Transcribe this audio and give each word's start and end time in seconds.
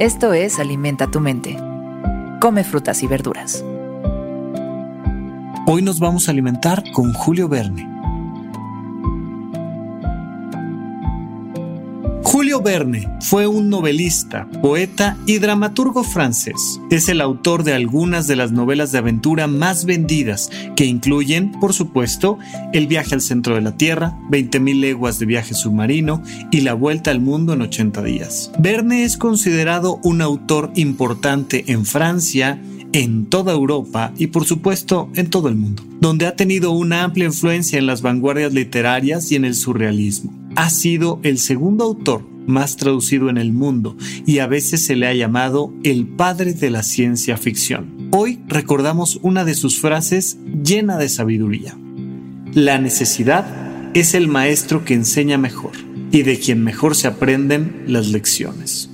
Esto 0.00 0.32
es 0.32 0.58
Alimenta 0.58 1.08
tu 1.08 1.20
mente. 1.20 1.56
Come 2.40 2.64
frutas 2.64 3.04
y 3.04 3.06
verduras. 3.06 3.64
Hoy 5.66 5.82
nos 5.82 6.00
vamos 6.00 6.26
a 6.26 6.32
alimentar 6.32 6.82
con 6.92 7.12
Julio 7.12 7.48
Verne. 7.48 7.93
Verne 12.60 13.08
fue 13.20 13.46
un 13.46 13.70
novelista, 13.70 14.48
poeta 14.62 15.16
y 15.26 15.38
dramaturgo 15.38 16.04
francés. 16.04 16.80
Es 16.90 17.08
el 17.08 17.20
autor 17.20 17.64
de 17.64 17.74
algunas 17.74 18.26
de 18.26 18.36
las 18.36 18.52
novelas 18.52 18.92
de 18.92 18.98
aventura 18.98 19.46
más 19.46 19.84
vendidas, 19.84 20.50
que 20.76 20.84
incluyen, 20.84 21.52
por 21.60 21.72
supuesto, 21.72 22.38
El 22.72 22.86
viaje 22.86 23.14
al 23.14 23.20
centro 23.20 23.54
de 23.54 23.60
la 23.60 23.76
Tierra, 23.76 24.18
20.000 24.30 24.80
leguas 24.80 25.18
de 25.18 25.26
viaje 25.26 25.54
submarino 25.54 26.22
y 26.50 26.60
La 26.60 26.74
vuelta 26.74 27.10
al 27.10 27.20
mundo 27.20 27.52
en 27.52 27.62
80 27.62 28.02
días. 28.02 28.50
Verne 28.58 29.04
es 29.04 29.16
considerado 29.16 29.98
un 30.02 30.22
autor 30.22 30.70
importante 30.74 31.64
en 31.68 31.84
Francia, 31.86 32.60
en 32.92 33.26
toda 33.26 33.52
Europa 33.52 34.12
y 34.16 34.28
por 34.28 34.44
supuesto 34.44 35.08
en 35.14 35.28
todo 35.28 35.48
el 35.48 35.56
mundo, 35.56 35.82
donde 36.00 36.26
ha 36.26 36.36
tenido 36.36 36.70
una 36.70 37.02
amplia 37.02 37.26
influencia 37.26 37.78
en 37.78 37.86
las 37.86 38.02
vanguardias 38.02 38.52
literarias 38.52 39.32
y 39.32 39.36
en 39.36 39.44
el 39.44 39.54
surrealismo 39.56 40.43
ha 40.56 40.70
sido 40.70 41.20
el 41.22 41.38
segundo 41.38 41.84
autor 41.84 42.24
más 42.46 42.76
traducido 42.76 43.30
en 43.30 43.38
el 43.38 43.52
mundo 43.52 43.96
y 44.26 44.38
a 44.38 44.46
veces 44.46 44.84
se 44.84 44.96
le 44.96 45.06
ha 45.06 45.14
llamado 45.14 45.72
el 45.82 46.06
padre 46.06 46.52
de 46.52 46.70
la 46.70 46.82
ciencia 46.82 47.36
ficción. 47.36 48.08
Hoy 48.12 48.40
recordamos 48.46 49.18
una 49.22 49.44
de 49.44 49.54
sus 49.54 49.80
frases 49.80 50.38
llena 50.62 50.98
de 50.98 51.08
sabiduría. 51.08 51.76
La 52.52 52.78
necesidad 52.78 53.46
es 53.94 54.14
el 54.14 54.28
maestro 54.28 54.84
que 54.84 54.94
enseña 54.94 55.38
mejor 55.38 55.72
y 56.12 56.22
de 56.22 56.38
quien 56.38 56.62
mejor 56.62 56.94
se 56.94 57.08
aprenden 57.08 57.84
las 57.86 58.08
lecciones. 58.08 58.90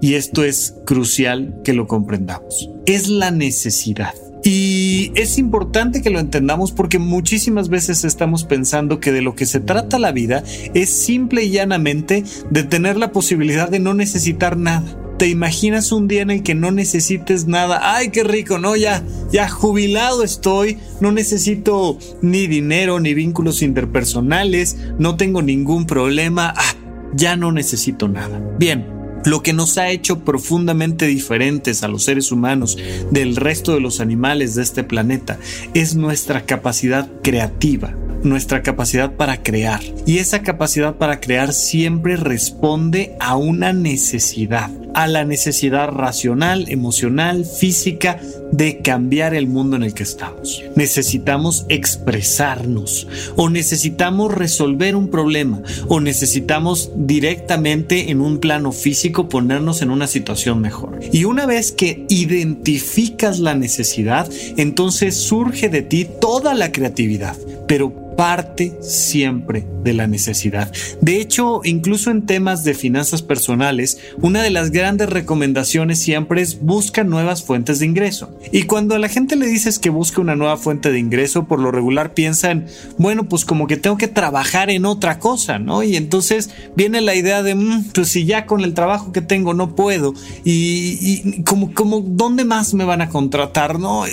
Y 0.00 0.14
esto 0.14 0.42
es 0.42 0.74
crucial 0.84 1.60
que 1.62 1.74
lo 1.74 1.86
comprendamos. 1.86 2.68
Es 2.86 3.08
la 3.08 3.30
necesidad. 3.30 4.14
Y 4.44 5.12
es 5.14 5.38
importante 5.38 6.02
que 6.02 6.10
lo 6.10 6.18
entendamos 6.18 6.72
porque 6.72 6.98
muchísimas 6.98 7.68
veces 7.68 8.04
estamos 8.04 8.44
pensando 8.44 8.98
que 8.98 9.12
de 9.12 9.22
lo 9.22 9.36
que 9.36 9.46
se 9.46 9.60
trata 9.60 9.98
la 10.00 10.10
vida 10.10 10.42
es 10.74 10.90
simple 10.90 11.44
y 11.44 11.50
llanamente 11.50 12.24
de 12.50 12.62
tener 12.64 12.96
la 12.96 13.12
posibilidad 13.12 13.68
de 13.68 13.78
no 13.78 13.94
necesitar 13.94 14.56
nada. 14.56 14.98
¿Te 15.18 15.28
imaginas 15.28 15.92
un 15.92 16.08
día 16.08 16.22
en 16.22 16.30
el 16.32 16.42
que 16.42 16.56
no 16.56 16.72
necesites 16.72 17.46
nada? 17.46 17.94
¡Ay, 17.94 18.10
qué 18.10 18.24
rico! 18.24 18.58
No, 18.58 18.74
ya, 18.74 19.04
ya 19.30 19.48
jubilado 19.48 20.24
estoy, 20.24 20.78
no 21.00 21.12
necesito 21.12 21.96
ni 22.22 22.48
dinero 22.48 22.98
ni 22.98 23.14
vínculos 23.14 23.62
interpersonales, 23.62 24.76
no 24.98 25.16
tengo 25.16 25.40
ningún 25.40 25.86
problema, 25.86 26.52
ah, 26.56 26.74
ya 27.14 27.36
no 27.36 27.52
necesito 27.52 28.08
nada. 28.08 28.42
Bien, 28.58 28.84
lo 29.24 29.42
que 29.42 29.52
nos 29.52 29.78
ha 29.78 29.90
hecho 29.90 30.20
profundamente 30.20 31.06
diferentes 31.06 31.82
a 31.82 31.88
los 31.88 32.04
seres 32.04 32.32
humanos 32.32 32.76
del 33.10 33.36
resto 33.36 33.74
de 33.74 33.80
los 33.80 34.00
animales 34.00 34.54
de 34.54 34.62
este 34.62 34.84
planeta 34.84 35.38
es 35.74 35.94
nuestra 35.94 36.44
capacidad 36.44 37.08
creativa 37.22 37.94
nuestra 38.22 38.62
capacidad 38.62 39.12
para 39.12 39.42
crear. 39.42 39.80
Y 40.06 40.18
esa 40.18 40.42
capacidad 40.42 40.96
para 40.96 41.20
crear 41.20 41.52
siempre 41.52 42.16
responde 42.16 43.16
a 43.20 43.36
una 43.36 43.72
necesidad, 43.72 44.70
a 44.94 45.06
la 45.06 45.24
necesidad 45.24 45.88
racional, 45.88 46.66
emocional, 46.68 47.44
física 47.44 48.20
de 48.52 48.78
cambiar 48.82 49.34
el 49.34 49.46
mundo 49.46 49.76
en 49.76 49.82
el 49.82 49.94
que 49.94 50.02
estamos. 50.02 50.62
Necesitamos 50.76 51.64
expresarnos 51.68 53.08
o 53.36 53.48
necesitamos 53.48 54.32
resolver 54.32 54.94
un 54.94 55.08
problema 55.08 55.62
o 55.88 56.00
necesitamos 56.00 56.90
directamente 56.94 58.10
en 58.10 58.20
un 58.20 58.38
plano 58.38 58.72
físico 58.72 59.28
ponernos 59.28 59.82
en 59.82 59.90
una 59.90 60.06
situación 60.06 60.60
mejor. 60.60 61.00
Y 61.12 61.24
una 61.24 61.46
vez 61.46 61.72
que 61.72 62.04
identificas 62.08 63.38
la 63.38 63.54
necesidad, 63.54 64.28
entonces 64.56 65.16
surge 65.16 65.68
de 65.68 65.82
ti 65.82 66.06
toda 66.20 66.54
la 66.54 66.72
creatividad. 66.72 67.36
Pero 67.66 68.01
parte 68.22 68.78
siempre 68.82 69.66
de 69.82 69.94
la 69.94 70.06
necesidad. 70.06 70.70
De 71.00 71.20
hecho, 71.20 71.60
incluso 71.64 72.12
en 72.12 72.24
temas 72.24 72.62
de 72.62 72.72
finanzas 72.72 73.20
personales, 73.20 73.98
una 74.20 74.44
de 74.44 74.50
las 74.50 74.70
grandes 74.70 75.10
recomendaciones 75.10 75.98
siempre 75.98 76.40
es 76.40 76.60
busca 76.60 77.02
nuevas 77.02 77.42
fuentes 77.42 77.80
de 77.80 77.86
ingreso. 77.86 78.32
Y 78.52 78.62
cuando 78.62 78.94
a 78.94 79.00
la 79.00 79.08
gente 79.08 79.34
le 79.34 79.48
dices 79.48 79.80
que 79.80 79.90
busque 79.90 80.20
una 80.20 80.36
nueva 80.36 80.56
fuente 80.56 80.92
de 80.92 81.00
ingreso, 81.00 81.48
por 81.48 81.58
lo 81.58 81.72
regular 81.72 82.14
piensan, 82.14 82.66
bueno, 82.96 83.28
pues 83.28 83.44
como 83.44 83.66
que 83.66 83.76
tengo 83.76 83.96
que 83.96 84.06
trabajar 84.06 84.70
en 84.70 84.86
otra 84.86 85.18
cosa, 85.18 85.58
¿no? 85.58 85.82
Y 85.82 85.96
entonces 85.96 86.50
viene 86.76 87.00
la 87.00 87.16
idea 87.16 87.42
de, 87.42 87.56
mm, 87.56 87.86
pues 87.92 88.06
si 88.06 88.24
ya 88.24 88.46
con 88.46 88.60
el 88.60 88.72
trabajo 88.72 89.10
que 89.10 89.22
tengo 89.22 89.52
no 89.52 89.74
puedo, 89.74 90.14
y, 90.44 91.42
como, 91.42 91.74
como, 91.74 91.98
¿dónde 91.98 92.44
más 92.44 92.72
me 92.72 92.84
van 92.84 93.02
a 93.02 93.08
contratar, 93.08 93.80
no? 93.80 94.04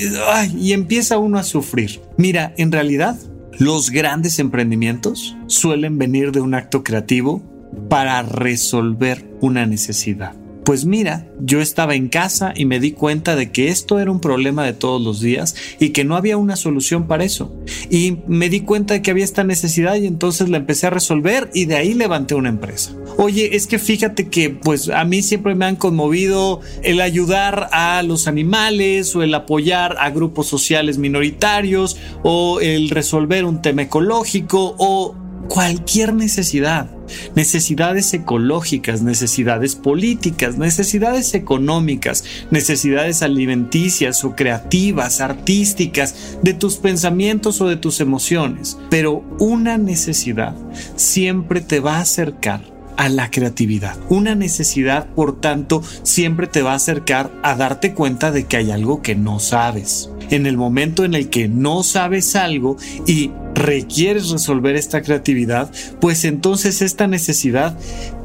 y 0.59 0.74
empieza 0.74 1.19
uno 1.19 1.38
a 1.38 1.44
sufrir. 1.44 2.02
Mira, 2.18 2.56
en 2.58 2.72
realidad, 2.72 3.16
los 3.59 3.90
grandes 3.92 4.40
emprendimientos 4.40 5.36
suelen 5.47 5.97
venir 5.97 6.31
de 6.31 6.40
un 6.40 6.53
acto 6.53 6.81
creativo 6.81 7.44
para 7.90 8.22
resolver 8.22 9.30
una 9.42 9.66
necesidad. 9.66 10.34
Pues 10.69 10.85
mira, 10.85 11.25
yo 11.40 11.62
estaba 11.62 11.96
en 11.96 12.09
casa 12.09 12.53
y 12.56 12.66
me 12.66 12.80
di 12.80 12.91
cuenta 12.91 13.35
de 13.35 13.52
que 13.52 13.69
esto 13.69 14.00
era 14.00 14.12
un 14.12 14.22
problema 14.22 14.63
de 14.63 14.74
todos 14.74 15.02
los 15.02 15.19
días 15.19 15.56
y 15.80 15.90
que 15.90 16.03
no 16.03 16.16
había 16.16 16.38
una 16.38 16.56
solución 16.56 17.07
para 17.07 17.24
eso. 17.24 17.52
Y 17.90 18.18
me 18.28 18.50
di 18.50 18.59
cuenta 18.59 18.94
de 18.94 19.02
que 19.02 19.09
había 19.09 19.24
esta 19.24 19.44
necesidad 19.44 19.96
y 19.96 20.06
entonces 20.06 20.47
la 20.47 20.57
empecé 20.57 20.85
a 20.85 20.91
resolver 20.91 21.50
y 21.56 21.66
de 21.66 21.75
ahí 21.75 21.96
levanté 21.96 22.35
una 22.35 22.50
empresa. 22.50 22.94
Oye, 23.18 23.56
es 23.56 23.66
que 23.66 23.80
fíjate 23.80 24.30
que 24.30 24.52
pues 24.52 24.90
a 24.90 25.03
mí 25.06 25.24
siempre 25.24 25.56
me 25.56 25.66
han 25.66 25.75
conmovido 25.75 26.62
el 26.84 27.01
ayudar 27.01 27.69
a 27.72 28.03
los 28.03 28.28
animales 28.28 29.16
o 29.16 29.24
el 29.24 29.34
apoyar 29.34 29.96
a 30.00 30.12
grupos 30.12 30.46
sociales 30.46 31.00
minoritarios 31.00 31.97
o 32.22 32.59
el 32.59 32.91
resolver 32.91 33.44
un 33.44 33.63
tema 33.63 33.81
ecológico 33.81 34.75
o 34.78 35.16
cualquier 35.47 36.13
necesidad, 36.13 36.89
necesidades 37.35 38.13
ecológicas, 38.13 39.01
necesidades 39.01 39.75
políticas, 39.75 40.57
necesidades 40.57 41.33
económicas, 41.33 42.23
necesidades 42.51 43.22
alimenticias 43.22 44.23
o 44.23 44.35
creativas, 44.35 45.22
artísticas, 45.22 46.38
de 46.44 46.53
tus 46.53 46.77
pensamientos 46.77 47.61
o 47.61 47.67
de 47.67 47.77
tus 47.77 48.00
emociones. 48.00 48.77
Pero 48.89 49.23
una 49.39 49.77
necesidad 49.77 50.55
siempre 50.95 51.61
te 51.61 51.79
va 51.79 51.97
a 51.97 52.01
acercar 52.01 52.61
a 52.97 53.07
la 53.07 53.31
creatividad. 53.31 53.97
Una 54.09 54.35
necesidad, 54.35 55.07
por 55.07 55.39
tanto, 55.39 55.81
siempre 56.03 56.47
te 56.47 56.61
va 56.61 56.73
a 56.73 56.75
acercar 56.75 57.31
a 57.44 57.56
darte 57.56 57.94
cuenta 57.94 58.29
de 58.29 58.44
que 58.44 58.57
hay 58.57 58.71
algo 58.71 59.01
que 59.01 59.16
no 59.16 59.39
sabes. 59.39 60.09
En 60.29 60.45
el 60.45 60.57
momento 60.57 61.03
en 61.03 61.13
el 61.13 61.29
que 61.29 61.47
no 61.47 61.84
sabes 61.84 62.35
algo 62.35 62.78
y 63.07 63.31
requieres 63.56 64.29
resolver 64.29 64.75
esta 64.75 65.01
creatividad, 65.01 65.72
pues 66.00 66.23
entonces 66.23 66.81
esta 66.81 67.07
necesidad 67.07 67.78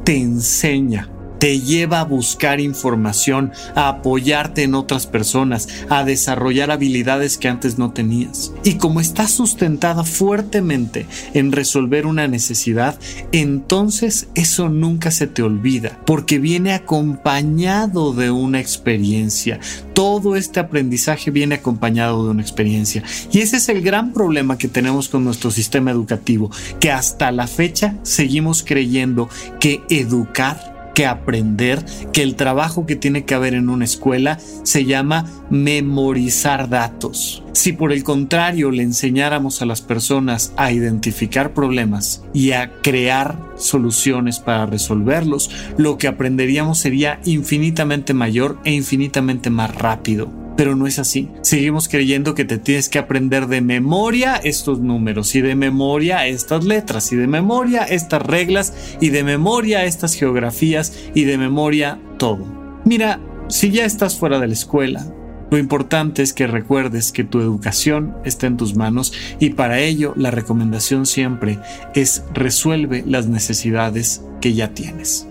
te 0.03 0.17
enseña 0.17 1.09
te 1.39 1.59
lleva 1.59 2.01
a 2.01 2.05
buscar 2.05 2.59
información, 2.59 3.51
a 3.75 3.89
apoyarte 3.89 4.63
en 4.63 4.75
otras 4.75 5.07
personas, 5.07 5.67
a 5.89 6.03
desarrollar 6.03 6.71
habilidades 6.71 7.37
que 7.37 7.47
antes 7.47 7.77
no 7.77 7.91
tenías. 7.91 8.53
Y 8.63 8.75
como 8.75 8.99
estás 8.99 9.31
sustentada 9.31 10.03
fuertemente 10.03 11.05
en 11.33 11.51
resolver 11.51 12.05
una 12.05 12.27
necesidad, 12.27 12.99
entonces 13.31 14.27
eso 14.35 14.69
nunca 14.69 15.11
se 15.11 15.27
te 15.27 15.41
olvida, 15.41 15.99
porque 16.05 16.39
viene 16.39 16.73
acompañado 16.73 18.13
de 18.13 18.31
una 18.31 18.59
experiencia. 18.59 19.59
Todo 19.93 20.35
este 20.35 20.59
aprendizaje 20.59 21.31
viene 21.31 21.55
acompañado 21.55 22.25
de 22.25 22.31
una 22.31 22.41
experiencia. 22.41 23.03
Y 23.31 23.39
ese 23.39 23.57
es 23.57 23.69
el 23.69 23.81
gran 23.81 24.11
problema 24.11 24.57
que 24.57 24.67
tenemos 24.67 25.09
con 25.09 25.23
nuestro 25.23 25.51
sistema 25.51 25.91
educativo, 25.91 26.51
que 26.79 26.91
hasta 26.91 27.31
la 27.31 27.47
fecha 27.47 27.95
seguimos 28.03 28.63
creyendo 28.63 29.29
que 29.59 29.81
educar 29.89 30.74
que 30.95 31.05
aprender, 31.05 31.85
que 32.11 32.23
el 32.23 32.35
trabajo 32.35 32.87
que 32.87 32.95
tiene 32.95 33.25
que 33.25 33.35
haber 33.35 33.53
en 33.53 33.69
una 33.69 33.85
escuela 33.85 34.39
se 34.63 34.85
llama 34.85 35.29
memorizar 35.51 36.69
datos. 36.69 37.43
Si 37.53 37.73
por 37.73 37.91
el 37.91 38.03
contrario 38.03 38.71
le 38.71 38.81
enseñáramos 38.81 39.61
a 39.61 39.65
las 39.65 39.81
personas 39.81 40.53
a 40.57 40.71
identificar 40.71 41.53
problemas 41.53 42.23
y 42.33 42.53
a 42.53 42.71
crear 42.81 43.37
soluciones 43.57 44.39
para 44.39 44.65
resolverlos, 44.65 45.51
lo 45.77 45.97
que 45.99 46.07
aprenderíamos 46.07 46.79
sería 46.79 47.19
infinitamente 47.25 48.13
mayor 48.13 48.57
e 48.63 48.71
infinitamente 48.71 49.49
más 49.51 49.75
rápido 49.75 50.44
pero 50.55 50.75
no 50.75 50.87
es 50.87 50.99
así. 50.99 51.29
Seguimos 51.41 51.87
creyendo 51.87 52.35
que 52.35 52.45
te 52.45 52.57
tienes 52.57 52.89
que 52.89 52.99
aprender 52.99 53.47
de 53.47 53.61
memoria 53.61 54.35
estos 54.35 54.79
números 54.79 55.35
y 55.35 55.41
de 55.41 55.55
memoria 55.55 56.27
estas 56.27 56.63
letras 56.63 57.11
y 57.11 57.15
de 57.15 57.27
memoria 57.27 57.83
estas 57.83 58.21
reglas 58.21 58.73
y 59.01 59.09
de 59.09 59.23
memoria 59.23 59.85
estas 59.85 60.15
geografías 60.15 60.93
y 61.13 61.23
de 61.23 61.37
memoria 61.37 61.99
todo. 62.17 62.45
Mira, 62.85 63.19
si 63.47 63.71
ya 63.71 63.85
estás 63.85 64.17
fuera 64.17 64.39
de 64.39 64.47
la 64.47 64.53
escuela, 64.53 65.05
lo 65.51 65.57
importante 65.59 66.23
es 66.23 66.33
que 66.33 66.47
recuerdes 66.47 67.11
que 67.11 67.23
tu 67.23 67.39
educación 67.39 68.15
está 68.25 68.47
en 68.47 68.57
tus 68.57 68.75
manos 68.75 69.13
y 69.39 69.51
para 69.51 69.79
ello 69.79 70.13
la 70.15 70.31
recomendación 70.31 71.05
siempre 71.05 71.59
es 71.93 72.23
resuelve 72.33 73.03
las 73.05 73.27
necesidades 73.27 74.23
que 74.41 74.53
ya 74.53 74.73
tienes. 74.73 75.27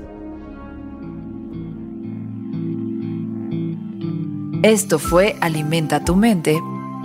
Esto 4.64 4.98
fue 4.98 5.36
Alimenta 5.42 6.06
tu 6.06 6.16
mente 6.16 6.58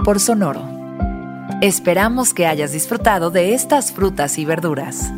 por 0.05 0.21
Sonoro. 0.21 0.65
Esperamos 1.61 2.33
que 2.33 2.47
hayas 2.47 2.71
disfrutado 2.71 3.31
de 3.31 3.53
estas 3.53 3.91
frutas 3.91 4.39
y 4.39 4.45
verduras. 4.45 5.11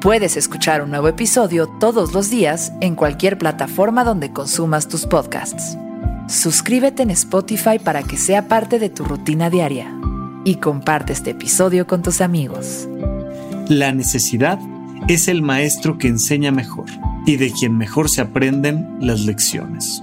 Puedes 0.00 0.36
escuchar 0.36 0.82
un 0.82 0.90
nuevo 0.90 1.06
episodio 1.06 1.68
todos 1.68 2.14
los 2.14 2.30
días 2.30 2.72
en 2.80 2.96
cualquier 2.96 3.38
plataforma 3.38 4.02
donde 4.02 4.32
consumas 4.32 4.88
tus 4.88 5.06
podcasts. 5.06 5.78
Suscríbete 6.26 7.04
en 7.04 7.10
Spotify 7.10 7.78
para 7.78 8.02
que 8.02 8.16
sea 8.16 8.48
parte 8.48 8.80
de 8.80 8.90
tu 8.90 9.04
rutina 9.04 9.48
diaria 9.48 9.86
y 10.44 10.56
comparte 10.56 11.12
este 11.12 11.30
episodio 11.30 11.86
con 11.86 12.02
tus 12.02 12.20
amigos. 12.20 12.88
La 13.68 13.92
necesidad 13.92 14.58
es 15.06 15.28
el 15.28 15.42
maestro 15.42 15.96
que 15.96 16.08
enseña 16.08 16.50
mejor 16.50 16.86
y 17.24 17.36
de 17.36 17.52
quien 17.52 17.78
mejor 17.78 18.10
se 18.10 18.20
aprenden 18.20 18.96
las 18.98 19.20
lecciones. 19.20 20.02